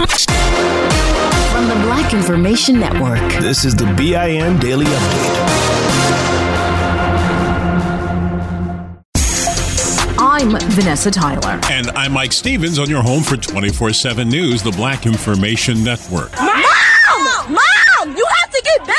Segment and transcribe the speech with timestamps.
[0.00, 5.50] From the Black Information Network, this is the BIN Daily Update.
[10.18, 11.60] I'm Vanessa Tyler.
[11.70, 16.32] And I'm Mike Stevens on your home for 24 7 News, the Black Information Network.
[16.38, 17.52] Mom!
[17.52, 18.16] Mom!
[18.16, 18.96] You have to get back!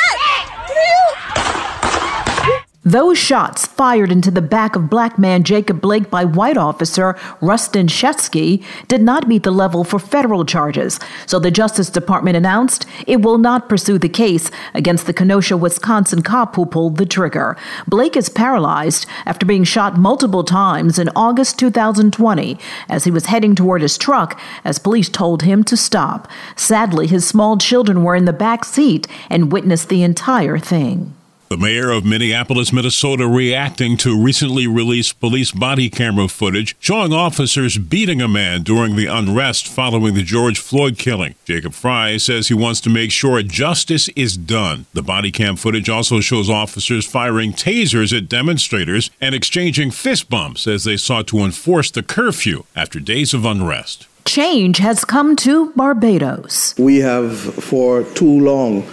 [2.92, 7.88] Those shots fired into the back of black man Jacob Blake by white officer Rusten
[7.88, 13.22] Sheskey did not meet the level for federal charges, so the Justice Department announced it
[13.22, 17.56] will not pursue the case against the Kenosha, Wisconsin cop who pulled the trigger.
[17.88, 23.56] Blake is paralyzed after being shot multiple times in August 2020 as he was heading
[23.56, 26.28] toward his truck as police told him to stop.
[26.58, 31.16] Sadly, his small children were in the back seat and witnessed the entire thing.
[31.52, 37.78] The mayor of Minneapolis, Minnesota, reacting to recently released police body camera footage showing officers
[37.78, 41.36] beating a man during the unrest following the George Floyd killing.
[41.44, 44.86] Jacob Frey says he wants to make sure justice is done.
[44.94, 50.68] The body cam footage also shows officers firing tasers at demonstrators and exchanging fist bumps
[50.68, 54.08] as they sought to enforce the curfew after days of unrest.
[54.24, 56.76] Change has come to Barbados.
[56.78, 58.84] We have for too long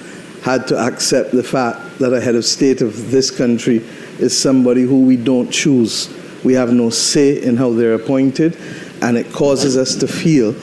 [0.43, 3.79] had to accept the fact that a head of state of this country
[4.19, 6.09] is somebody who we don't choose.
[6.45, 8.57] We have no say in how they're appointed,
[9.03, 10.55] and it causes us to feel,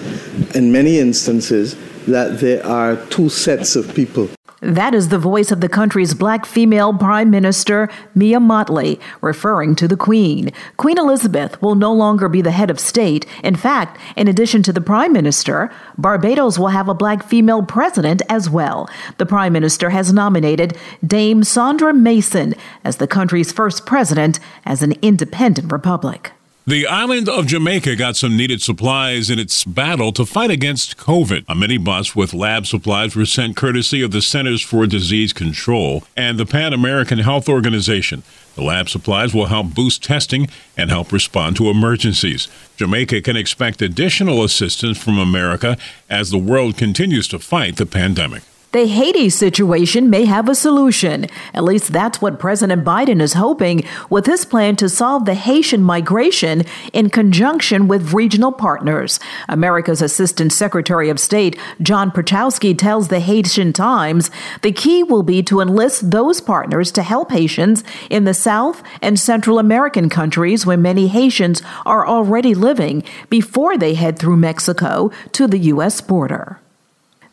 [0.55, 4.29] in many instances, that there are two sets of people.
[4.61, 9.87] That is the voice of the country's black female Prime Minister, Mia Mottley, referring to
[9.87, 10.51] the Queen.
[10.77, 13.25] Queen Elizabeth will no longer be the head of state.
[13.43, 18.21] In fact, in addition to the Prime Minister, Barbados will have a black female president
[18.29, 18.89] as well.
[19.17, 24.93] The Prime Minister has nominated Dame Sandra Mason as the country's first president as an
[25.01, 26.31] independent republic.
[26.67, 31.45] The island of Jamaica got some needed supplies in its battle to fight against COVID.
[31.47, 36.39] A minibus with lab supplies were sent courtesy of the Centers for Disease Control and
[36.39, 38.23] the Pan American Health Organization.
[38.55, 42.47] The lab supplies will help boost testing and help respond to emergencies.
[42.77, 45.77] Jamaica can expect additional assistance from America
[46.09, 48.41] as the world continues to fight the pandemic.
[48.75, 51.27] The Haiti situation may have a solution.
[51.53, 55.81] At least that's what President Biden is hoping with his plan to solve the Haitian
[55.81, 59.17] migration in conjunction with regional partners.
[59.47, 64.29] America's Assistant Secretary of State, John Pertowski, tells the Haitian Times
[64.61, 69.17] the key will be to enlist those partners to help Haitians in the South and
[69.17, 75.47] Central American countries where many Haitians are already living before they head through Mexico to
[75.47, 76.01] the U.S.
[76.01, 76.59] border.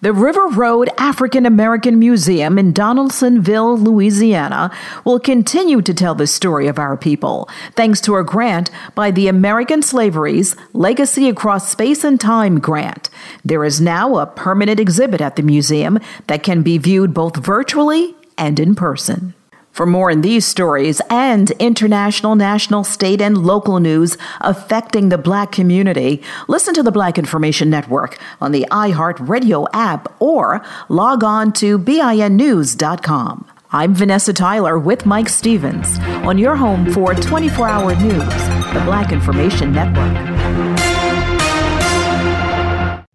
[0.02, 4.72] The River Road African American Museum in Donaldsonville, Louisiana,
[5.04, 9.28] will continue to tell the story of our people, thanks to a grant by the
[9.28, 13.10] American Slavery's Legacy Across Space and Time grant.
[13.44, 18.16] There is now a permanent exhibit at the museum that can be viewed both virtually
[18.36, 19.34] and in person.
[19.72, 25.50] For more on these stories and international, national, state, and local news affecting the black
[25.50, 31.78] community, listen to the Black Information Network on the iHeartRadio app or log on to
[31.78, 33.46] BINnews.com.
[33.70, 38.28] I'm Vanessa Tyler with Mike Stevens on your home for 24 hour news,
[38.74, 40.71] the Black Information Network.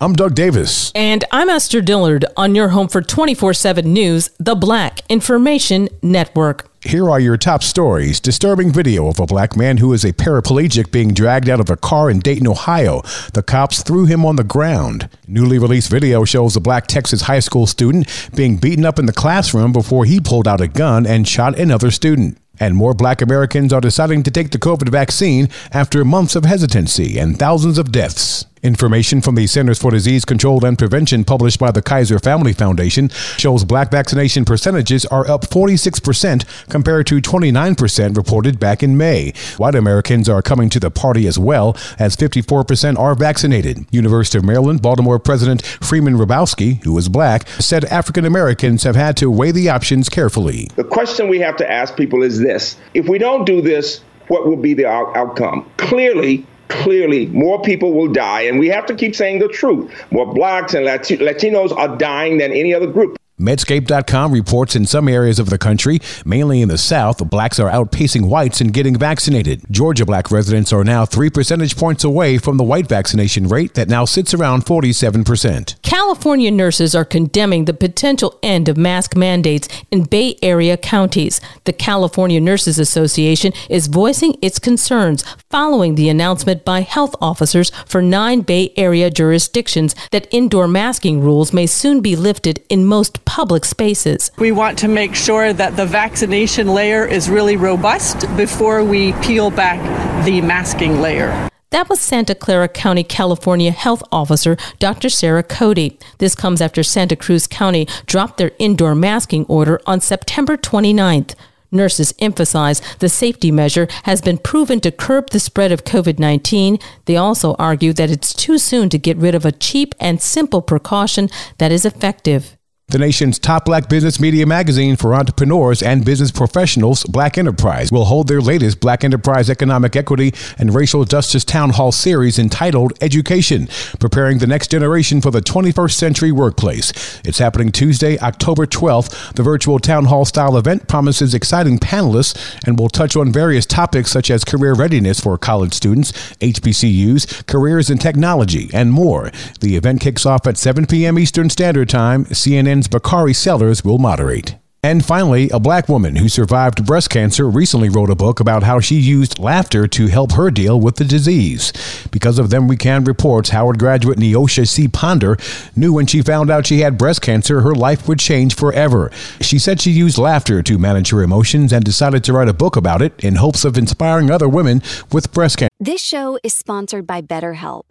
[0.00, 0.92] I'm Doug Davis.
[0.94, 6.70] And I'm Esther Dillard on your home for 24 7 News, the Black Information Network.
[6.84, 8.20] Here are your top stories.
[8.20, 11.76] Disturbing video of a black man who is a paraplegic being dragged out of a
[11.76, 13.02] car in Dayton, Ohio.
[13.34, 15.08] The cops threw him on the ground.
[15.26, 18.06] Newly released video shows a black Texas high school student
[18.36, 21.90] being beaten up in the classroom before he pulled out a gun and shot another
[21.90, 22.38] student.
[22.60, 27.18] And more black Americans are deciding to take the COVID vaccine after months of hesitancy
[27.18, 28.46] and thousands of deaths.
[28.62, 33.08] Information from the Centers for Disease Control and Prevention published by the Kaiser Family Foundation
[33.36, 39.32] shows black vaccination percentages are up 46% compared to 29% reported back in May.
[39.56, 43.86] White Americans are coming to the party as well, as 54% are vaccinated.
[43.90, 49.16] University of Maryland, Baltimore President Freeman Hrabowski, who is black, said African Americans have had
[49.18, 50.68] to weigh the options carefully.
[50.76, 54.46] The question we have to ask people is this if we don't do this, what
[54.46, 55.68] will be the out- outcome?
[55.76, 59.90] Clearly, clearly more people will die and we have to keep saying the truth.
[60.10, 65.38] More blacks and latinos are dying than any other group Medscape.com reports in some areas
[65.38, 69.62] of the country, mainly in the South, blacks are outpacing whites in getting vaccinated.
[69.70, 73.88] Georgia black residents are now three percentage points away from the white vaccination rate that
[73.88, 75.80] now sits around 47%.
[75.82, 81.40] California nurses are condemning the potential end of mask mandates in Bay Area counties.
[81.62, 88.02] The California Nurses Association is voicing its concerns following the announcement by health officers for
[88.02, 93.66] nine Bay Area jurisdictions that indoor masking rules may soon be lifted in most public
[93.66, 94.30] spaces.
[94.38, 99.50] We want to make sure that the vaccination layer is really robust before we peel
[99.50, 99.78] back
[100.24, 101.50] the masking layer.
[101.68, 105.10] That was Santa Clara County, California Health Officer Dr.
[105.10, 105.98] Sarah Cody.
[106.16, 111.34] This comes after Santa Cruz County dropped their indoor masking order on September 29th.
[111.70, 116.78] Nurses emphasize the safety measure has been proven to curb the spread of COVID 19.
[117.04, 120.62] They also argue that it's too soon to get rid of a cheap and simple
[120.62, 121.28] precaution
[121.58, 122.57] that is effective.
[122.90, 128.06] The nation's top black business media magazine for entrepreneurs and business professionals, Black Enterprise, will
[128.06, 133.68] hold their latest Black Enterprise Economic Equity and Racial Justice Town Hall series entitled Education
[134.00, 137.20] Preparing the Next Generation for the 21st Century Workplace.
[137.26, 139.34] It's happening Tuesday, October 12th.
[139.34, 144.10] The virtual town hall style event promises exciting panelists and will touch on various topics
[144.10, 149.30] such as career readiness for college students, HBCUs, careers in technology, and more.
[149.60, 151.18] The event kicks off at 7 p.m.
[151.18, 152.24] Eastern Standard Time.
[152.24, 154.56] CNN Bakari Sellers will moderate.
[154.80, 158.78] And finally, a black woman who survived breast cancer recently wrote a book about how
[158.78, 161.72] she used laughter to help her deal with the disease.
[162.12, 164.86] Because of them, we can reports Howard graduate Neosha C.
[164.86, 165.36] Ponder
[165.74, 169.10] knew when she found out she had breast cancer, her life would change forever.
[169.40, 172.76] She said she used laughter to manage her emotions and decided to write a book
[172.76, 174.80] about it in hopes of inspiring other women
[175.10, 175.68] with breast cancer.
[175.80, 177.90] This show is sponsored by BetterHelp.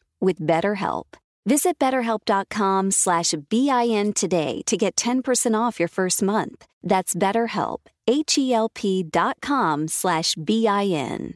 [0.21, 1.17] with BetterHelp.
[1.45, 6.65] Visit betterhelp.com slash BIN today to get 10% off your first month.
[6.83, 11.35] That's betterhelp, H-E-L-P dot com slash B-I-N.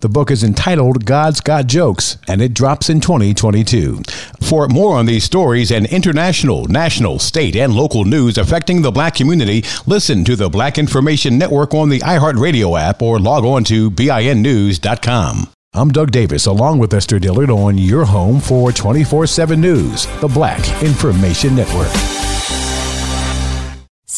[0.00, 4.02] The book is entitled God's Got Jokes, and it drops in 2022.
[4.42, 9.14] For more on these stories and international, national, state, and local news affecting the black
[9.14, 13.90] community, listen to the Black Information Network on the iHeartRadio app or log on to
[13.90, 15.48] BINnews.com.
[15.76, 20.28] I'm Doug Davis, along with Esther Dillard, on your home for 24 7 News, the
[20.28, 22.15] Black Information Network.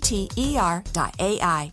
[0.00, 1.72] T E R.ai.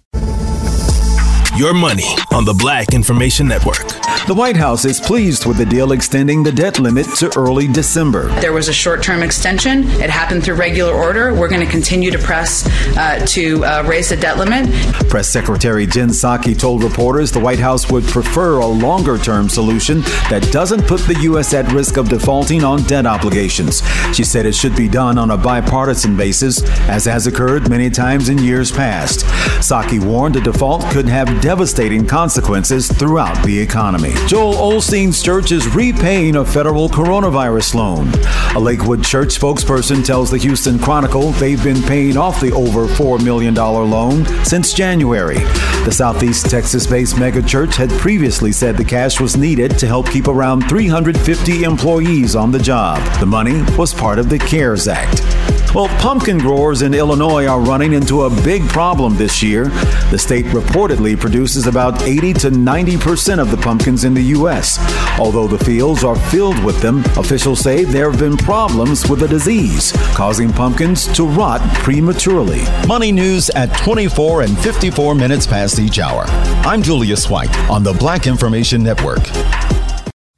[1.58, 3.88] Your money on the Black Information Network.
[4.28, 8.28] The White House is pleased with the deal extending the debt limit to early December.
[8.42, 9.86] There was a short term extension.
[10.00, 11.34] It happened through regular order.
[11.34, 14.70] We're going to continue to press uh, to uh, raise the debt limit.
[15.10, 20.02] Press Secretary Jen Psaki told reporters the White House would prefer a longer term solution
[20.30, 21.56] that doesn't put the U.S.
[21.56, 23.82] at risk of defaulting on debt obligations.
[24.14, 28.30] She said it should be done on a bipartisan basis, as has occurred many times
[28.30, 29.22] in years past.
[29.62, 34.12] Psaki warned a default could have devastating consequences throughout the economy.
[34.28, 38.10] Joel Osteen's church is repaying a federal coronavirus loan.
[38.54, 43.24] A Lakewood church spokesperson tells the Houston Chronicle they've been paying off the over $4
[43.24, 45.38] million loan since January.
[45.86, 50.28] The Southeast Texas based megachurch had previously said the cash was needed to help keep
[50.28, 53.02] around 350 employees on the job.
[53.22, 55.47] The money was part of the CARES Act.
[55.76, 59.66] Well, pumpkin growers in Illinois are running into a big problem this year.
[60.10, 64.80] The state reportedly produces about 80 to 90 percent of the pumpkins in the U.S.
[65.20, 69.28] Although the fields are filled with them, officials say there have been problems with the
[69.28, 72.62] disease, causing pumpkins to rot prematurely.
[72.88, 76.24] Money news at 24 and 54 minutes past each hour.
[76.66, 79.22] I'm Julius White on the Black Information Network.